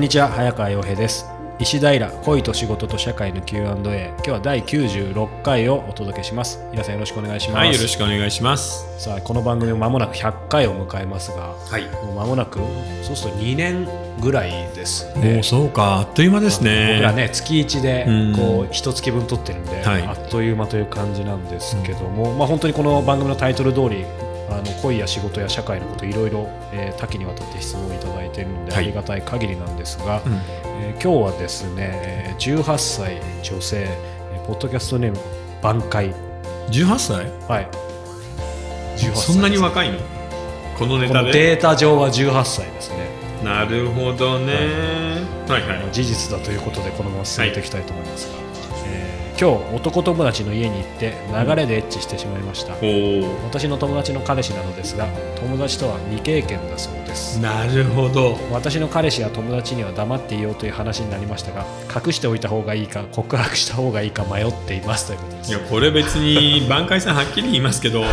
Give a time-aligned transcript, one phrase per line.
[0.00, 1.26] こんにちは早川洋平です。
[1.58, 6.58] 石平恋と仕事と社会の Q&A 今日は第96回をお届けします。
[6.70, 7.58] 皆さんよろしくお願いします。
[7.58, 8.86] はい、よろしくお願いします。
[8.98, 11.82] さあこの番組も間もなく100回を迎えますがはい。
[12.06, 12.60] もう間もなく
[13.02, 13.86] そうすると2年
[14.22, 15.34] ぐらいですね。
[15.34, 16.94] もうそうか、あっという間ですね。
[16.94, 18.34] 僕らね月1でうん。
[18.34, 20.02] こう一月分撮ってるんで、はい。
[20.04, 24.06] あっという間という感じなんですけども、まあ、本当にこの番組のタイトル通り
[24.50, 28.84] あの恋や仕事や社会のこといろいろえー多岐にわたって質問いただいているので、はい。
[28.84, 30.32] ありがたい限りなんですが、うん。
[30.64, 35.18] えー今日はですねえー18歳女性えーポッドキャストネーム
[35.62, 36.14] 挽回。
[36.70, 37.30] 18歳？
[37.48, 37.68] はい。
[38.96, 39.98] 18歳そんなに若いの？
[40.78, 41.26] このネこタで？
[41.28, 43.08] のデータ上は18歳ですね。
[43.44, 44.54] なるほどね。
[45.48, 45.62] はい。
[45.66, 45.92] はい。
[45.92, 48.69] 事実だということでこのまま進めていきたいと思いますが、えー
[49.40, 57.40] 今日男友達の家に行って流れでエッチしてしまいました、私の友達の彼氏なのですが友達とは未経験だそうです。
[57.40, 58.36] なるほど。
[58.52, 61.64] 私の彼氏や友達には黙っていようという話になりましたが
[62.04, 65.50] 隠しておいた方がいいか告白した方がいいか迷っていますということです。
[65.50, 68.06] いや、これ別に、挽回さんはっきり言いますけど、こ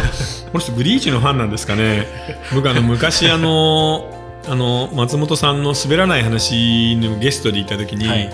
[0.53, 2.08] の人ブリーチのファンなんですかね。
[2.56, 4.09] 僕あの、昔あの、
[4.47, 8.34] あの、松本さんの滑らない話のゲストでいた時に、はい。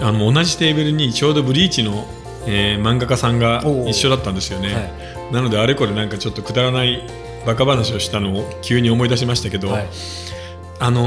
[0.00, 2.06] あの、同じテーブルにちょうどブリーチの、
[2.46, 4.74] えー漫画家さんが一緒だったんですよね。
[4.74, 5.32] はい。
[5.34, 7.02] なのであれこれなんかちょっとくだらない
[7.46, 9.88] バカ話をしたのを急に思い出しましたけど、はい。
[10.78, 11.02] あの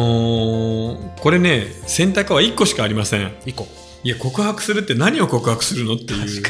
[0.98, 3.32] ーこれね選択は1個しかありません。
[3.46, 3.68] 以降
[4.04, 6.44] いや告白するって何を告白するのっていう。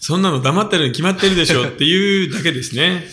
[0.00, 3.04] そんなの黙ってるに決まってるでしょっていうだけですね。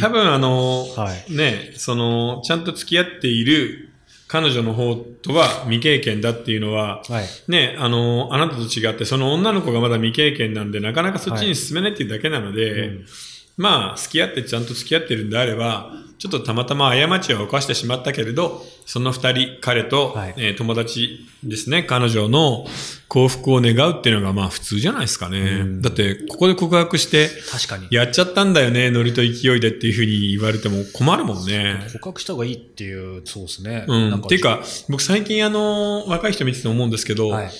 [0.00, 1.32] 多分あのー はい。
[1.34, 3.90] ねそのちゃんと付き合っている
[4.32, 7.26] 彼女の方とは未経験だっていうのははい。
[7.48, 13.06] ね、あの、あなたと違って、その女の子がまだ未経験なんで、なかなかそっちに進めないっていうだけなので、うん
[13.56, 20.34] まあ、付き合ってちゃんと付き合ってるんであれば、ちょっとたまたま過ちを犯してしまったけれど、その二人、彼と、はい。
[20.36, 22.64] えー友達ですね、彼女の
[23.08, 25.38] 幸福を願うっていうのがまあ普通じゃないですかね。
[25.40, 25.82] うん。
[25.82, 27.88] だって、ここで告白して、確かに。
[27.90, 31.84] やっちゃったんだよね、ノリと勢いでっていうふうに言われても困るもんね。
[31.94, 33.84] 告白した方がいいっていうそうですね。
[33.88, 34.10] うん。
[34.10, 37.50] なんっていうか、僕最近あの、若い人見てて思うんですけど、はい。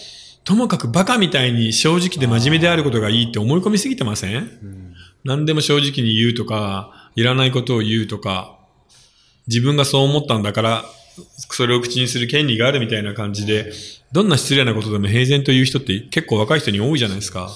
[0.44, 4.34] ともかくバカみたいに正直で真面目であることがいいって思い込みすぎてません？
[4.36, 4.91] うん
[5.24, 8.58] 何でも正直に言うとか、いらないことを言うとか、
[9.46, 10.84] 自分がそう思ったんだから、
[11.50, 13.72] それを口にする権利があるみたいな感じで、
[14.12, 17.50] どんな失礼なことでも平然と言う人って結構若い人に多いじゃないですか。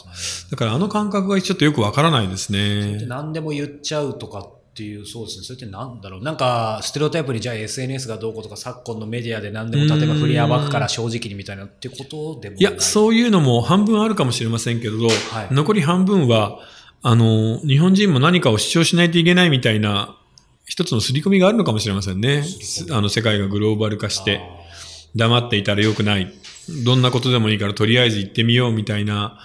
[0.51, 3.07] だからあの感覚がちょっとよくわからないですでね。
[3.07, 5.45] 何でも言っちゃうとかっていう、そうですね。
[5.45, 6.23] それってなんだろう。
[6.23, 16.59] なんか、ステレオタイプにじゃあ SNS がどうこうとか、昨今のメディアで何でも、例えば振り暴くから正直にみたいなってことでもいや、そういうのも半分あるかもしれませんけど、はい残り半分は、
[17.09, 20.19] あの、日本人も何かを主張しないといけないみたいな、
[20.65, 22.43] 一つの刷り込みがあるのかもしれませんね。
[22.91, 24.41] あの、世界がグローバル化して、
[25.15, 26.33] 黙っていたら良くない。
[26.85, 29.39] どんなことでもいいからとりあえず行ってみようみたいな、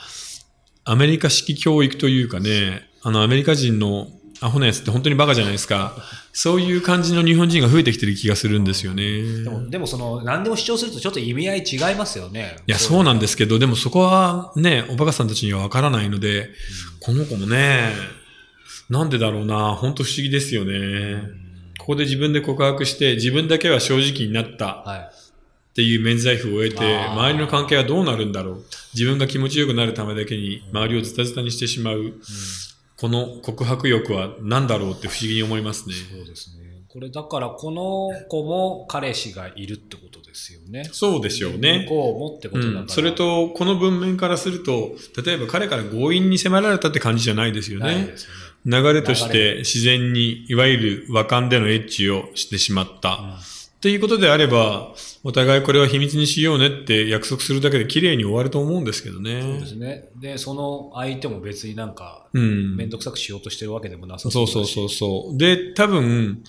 [0.85, 4.07] アメリカ式教育というかね、あの、アメリカ人の
[4.41, 5.95] アホなやつって本当にバカじゃないですか。
[6.33, 9.43] そういう感じの日本人が増えてきてる気がするんですよね。
[9.43, 12.57] でも、でもその、何でも主張するとちょっと意味合い違いますよね。
[12.65, 16.49] いや、そうなんですけど、でもそこはね、おバカさんたちにはわからないので、
[17.01, 17.93] この子もね、
[18.89, 21.21] なんでだろうな、本当不思議ですよね。
[21.77, 24.99] ここで自分で告白して、自分だけは正直になったはい。
[25.71, 28.65] っていう免罪符を得て、周りの関係はどうなるんだろう。
[28.93, 32.13] 自分が気持ちよくなるためだけに、周りをズタズタにしてしまう、
[33.01, 35.95] この告白欲は何だろうって不思議に思いますね。
[35.95, 36.61] そうですね。
[36.87, 40.83] これだから、この子も彼氏がいるってことですよね。
[40.91, 41.85] そうでしょうね。
[41.85, 42.81] 向こうもってことだから。
[42.81, 44.91] うん、それと、この文面からすると、
[45.25, 47.91] 例えば彼から強引に迫られたって感じじゃないですよね。
[47.91, 48.13] よね。
[48.65, 53.39] 流れとし流て自然に、いわゆる和感でのエッチをしてしまった。
[53.81, 54.93] っていうことであれば、
[55.23, 59.87] お互いこれは秘密にしようねって約束するだけで綺麗に終わると思うんですけどそうですね。
[59.87, 60.09] ね。
[60.21, 62.75] で、その相手も別になんか、うん。
[62.75, 65.37] めんどくさくしようとしてるわけでもなさそうそうそうそう。
[65.39, 66.43] で、多分、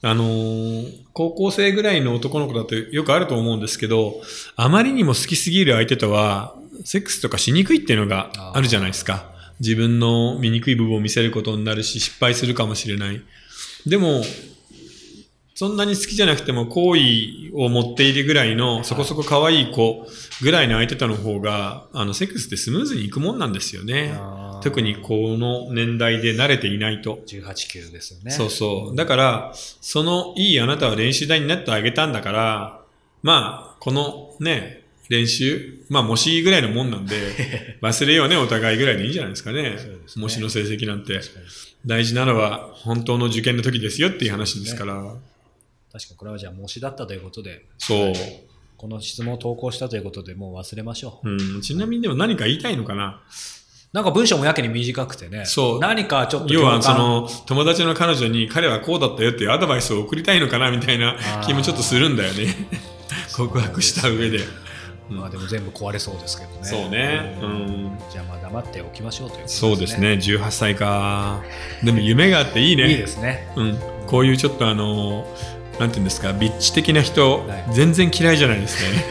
[0.00, 4.22] あのー高校生ぐらいの男の子だとよくあると思うんですけど、
[4.56, 9.30] あまりにも好きすぎる相手とは、セックスとかしにくいっていうのがあるじゃないですか。
[9.60, 13.20] 自分の醜い部分を見せることになるし、失敗するかもしれない。
[13.86, 14.22] でも、
[15.58, 20.06] そんなに好きじゃなくても好意を持っているぐらいのそこそこ可愛い子
[20.40, 24.14] ぐらいの相手との方が、あの、セックスってスムーズにいくもんなんですよね。
[24.62, 27.24] 特にこの年代で慣れていないと。
[27.26, 28.30] 18、9ですよね。
[28.30, 28.96] そうそう。
[28.96, 32.80] だから、そのいいあなたは練習台になってあげたんだから、
[33.24, 37.16] まあ、このね、練習、まあ、模試ぐらいのもんなんで、
[37.82, 39.62] 忘れようね、お互いぐらいでいいんじゃないですかね。
[39.62, 39.76] ね
[40.14, 41.20] 模試の成績なんて。
[41.84, 45.16] 大事なのは本当の受験の時ですよっていう話ですから。
[45.92, 48.12] 確かにこれはじゃあ模試だったということで、そう。
[48.76, 51.28] この質問を投稿したということでもう忘れましょう。
[51.28, 53.20] うん、ちなみにでも何か言いたいのかな？
[53.92, 55.46] なんか文章もやけに短くてね。
[55.46, 62.54] そう何かちょっと要はその友達の彼女に彼はこうだったよっていうアドバイスを送りたいのかなみたいな気もちょっとするんだよね。
[63.34, 64.40] 告白した上で。
[65.08, 66.64] まあでも全部壊れそうですけどね。
[66.64, 67.38] そうね。
[67.42, 67.50] うん
[67.86, 67.98] ん。
[68.12, 69.98] じゃあまあ黙っておきましょうということそうです。
[69.98, 70.12] ね。
[70.12, 71.42] 18歳か。
[71.82, 72.90] でも夢があっていいね。
[72.90, 73.50] いいですね。
[73.56, 73.78] うん。
[74.06, 75.26] こういうちょっとあの、
[75.78, 77.64] なんていうんですか、ビッチ的な人、はい。
[77.72, 79.04] 全然嫌いじゃないですね。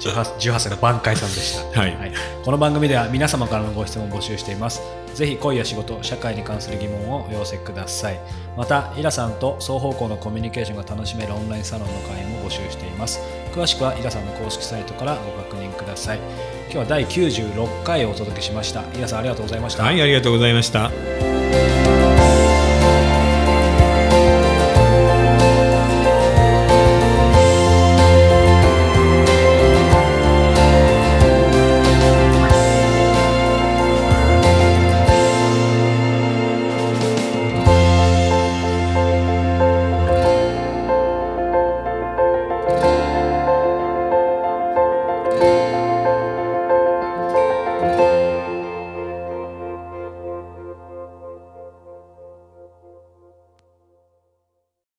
[0.00, 1.96] 18, 18歳の挽回さんでした、はい。
[2.44, 4.80] この番組では皆様からのご質問を募集しています。
[5.14, 8.20] ぜひ恋や仕事社会に関する疑問をお寄せください。
[8.56, 13.20] またイラさんと双方向のコミュニケーションが楽しめるオンラインサロンの会員も募集しています。
[13.52, 16.18] 詳しくはイラさんの公式サイトからご確認ください。
[16.70, 18.84] 今日は第96回をお届けしました。
[18.96, 20.90] イラさんありがとうございました、はい、ありがとうございました。